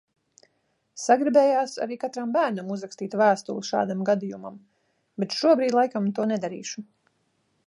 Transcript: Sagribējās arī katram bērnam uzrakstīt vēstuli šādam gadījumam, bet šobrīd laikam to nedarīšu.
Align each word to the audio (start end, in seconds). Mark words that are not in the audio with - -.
Sagribējās 1.01 1.75
arī 1.85 1.97
katram 2.05 2.33
bērnam 2.39 2.73
uzrakstīt 2.77 3.19
vēstuli 3.23 3.67
šādam 3.71 4.03
gadījumam, 4.11 4.61
bet 5.25 5.41
šobrīd 5.43 5.81
laikam 5.81 6.13
to 6.21 6.31
nedarīšu. 6.35 6.89